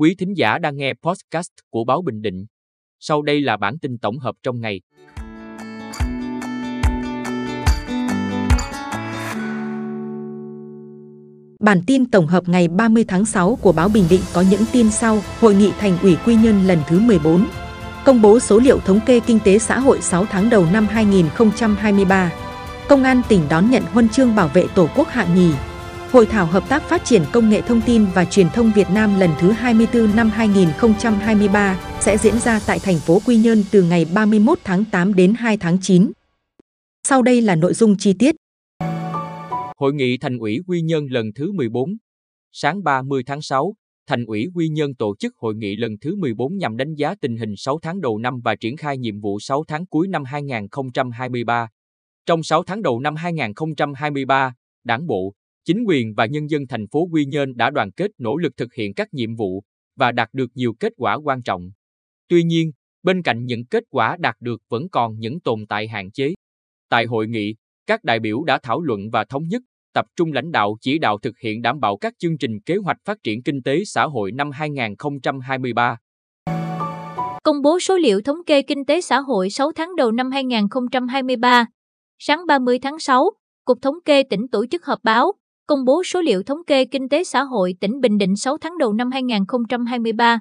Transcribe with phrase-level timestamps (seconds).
[0.00, 2.46] Quý thính giả đang nghe podcast của Báo Bình Định.
[3.00, 4.80] Sau đây là bản tin tổng hợp trong ngày.
[11.60, 14.90] Bản tin tổng hợp ngày 30 tháng 6 của Báo Bình Định có những tin
[14.90, 15.18] sau.
[15.40, 17.46] Hội nghị thành ủy Quy Nhơn lần thứ 14.
[18.04, 22.32] Công bố số liệu thống kê kinh tế xã hội 6 tháng đầu năm 2023.
[22.88, 25.52] Công an tỉnh đón nhận huân chương bảo vệ Tổ quốc hạng nhì.
[26.12, 29.20] Hội thảo hợp tác phát triển công nghệ thông tin và truyền thông Việt Nam
[29.20, 34.06] lần thứ 24 năm 2023 sẽ diễn ra tại thành phố Quy Nhơn từ ngày
[34.14, 36.12] 31 tháng 8 đến 2 tháng 9.
[37.08, 38.34] Sau đây là nội dung chi tiết.
[39.76, 41.90] Hội nghị Thành ủy Quy Nhơn lần thứ 14
[42.52, 43.74] Sáng 30 tháng 6,
[44.06, 47.36] Thành ủy Quy Nhơn tổ chức hội nghị lần thứ 14 nhằm đánh giá tình
[47.36, 51.68] hình 6 tháng đầu năm và triển khai nhiệm vụ 6 tháng cuối năm 2023.
[52.26, 54.54] Trong 6 tháng đầu năm 2023,
[54.84, 58.36] Đảng bộ, chính quyền và nhân dân thành phố Quy Nhơn đã đoàn kết nỗ
[58.36, 59.62] lực thực hiện các nhiệm vụ
[59.96, 61.70] và đạt được nhiều kết quả quan trọng.
[62.28, 66.10] Tuy nhiên, bên cạnh những kết quả đạt được vẫn còn những tồn tại hạn
[66.10, 66.34] chế.
[66.88, 67.54] Tại hội nghị,
[67.86, 69.62] các đại biểu đã thảo luận và thống nhất
[69.94, 72.96] tập trung lãnh đạo chỉ đạo thực hiện đảm bảo các chương trình kế hoạch
[73.04, 75.96] phát triển kinh tế xã hội năm 2023.
[77.42, 81.66] Công bố số liệu thống kê kinh tế xã hội 6 tháng đầu năm 2023.
[82.18, 83.30] Sáng 30 tháng 6,
[83.64, 85.32] Cục Thống kê tỉnh tổ chức họp báo,
[85.70, 88.78] công bố số liệu thống kê kinh tế xã hội tỉnh Bình Định 6 tháng
[88.78, 90.40] đầu năm 2023.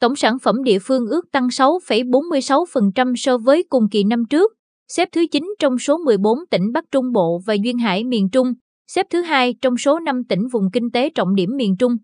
[0.00, 4.52] Tổng sản phẩm địa phương ước tăng 6,46% so với cùng kỳ năm trước,
[4.88, 8.52] xếp thứ 9 trong số 14 tỉnh Bắc Trung Bộ và Duyên Hải miền Trung,
[8.88, 11.96] xếp thứ hai trong số 5 tỉnh vùng kinh tế trọng điểm miền Trung.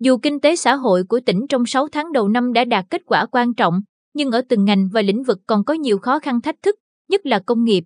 [0.00, 3.02] Dù kinh tế xã hội của tỉnh trong 6 tháng đầu năm đã đạt kết
[3.06, 3.74] quả quan trọng,
[4.14, 6.74] nhưng ở từng ngành và lĩnh vực còn có nhiều khó khăn thách thức,
[7.08, 7.84] nhất là công nghiệp,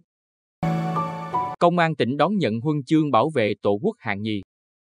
[1.64, 4.40] Công an tỉnh đón nhận huân chương bảo vệ Tổ quốc hạng nhì.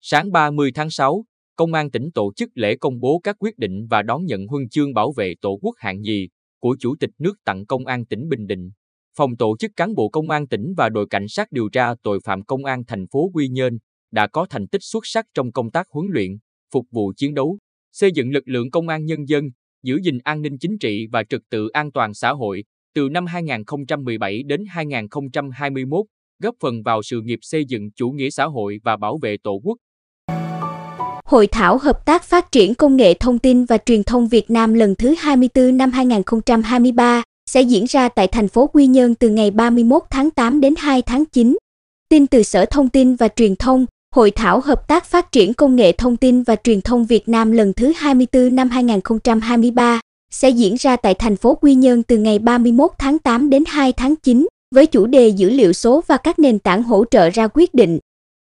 [0.00, 1.25] Sáng 30 tháng 6,
[1.56, 4.69] Công an tỉnh tổ chức lễ công bố các quyết định và đón nhận huân
[4.69, 6.28] chương bảo vệ Tổ quốc hạng nhì
[6.60, 8.70] của Chủ tịch nước tặng Công an tỉnh Bình Định.
[9.16, 12.20] Phòng tổ chức cán bộ Công an tỉnh và đội cảnh sát điều tra tội
[12.25, 13.78] phạm Công an thành phố Quy Nhơn
[14.10, 16.31] đã có thành tích xuất sắc trong công tác huấn luyện,
[16.72, 17.59] phục vụ chiến đấu,
[17.92, 19.44] xây dựng lực lượng công an nhân dân,
[19.82, 23.26] giữ gìn an ninh chính trị và trật tự an toàn xã hội từ năm
[23.26, 26.06] 2017 đến 2021
[26.43, 29.60] góp phần vào sự nghiệp xây dựng chủ nghĩa xã hội và bảo vệ Tổ
[29.65, 29.76] quốc.
[31.25, 34.75] Hội thảo hợp tác phát triển công nghệ thông tin và truyền thông Việt Nam
[34.75, 39.50] lần thứ 24 năm 2023 sẽ diễn ra tại thành phố Quy Nhơn từ ngày
[39.50, 41.56] 31 tháng 8 đến 2 tháng 9.
[42.09, 45.77] Tin từ Sở Thông tin và Truyền thông, Hội thảo hợp tác phát triển công
[45.77, 50.00] nghệ thông tin và truyền thông Việt Nam lần thứ 24 năm 2023
[50.31, 53.93] sẽ diễn ra tại thành phố Quy Nhơn từ ngày 31 tháng 8 đến 2
[53.93, 57.48] tháng 9 với chủ đề dữ liệu số và các nền tảng hỗ trợ ra
[57.54, 57.98] quyết định.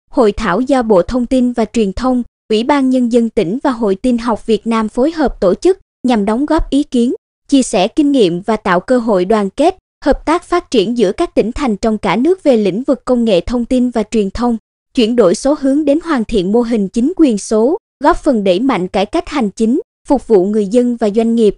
[0.09, 3.71] Hội thảo do Bộ Thông tin và Truyền thông, Ủy ban Nhân dân tỉnh và
[3.71, 7.13] Hội tin học Việt Nam phối hợp tổ chức nhằm đóng góp ý kiến,
[7.47, 11.11] chia sẻ kinh nghiệm và tạo cơ hội đoàn kết, hợp tác phát triển giữa
[11.11, 14.29] các tỉnh thành trong cả nước về lĩnh vực công nghệ thông tin và truyền
[14.29, 14.57] thông,
[14.93, 18.59] chuyển đổi số hướng đến hoàn thiện mô hình chính quyền số, góp phần đẩy
[18.59, 21.55] mạnh cải cách hành chính, phục vụ người dân và doanh nghiệp.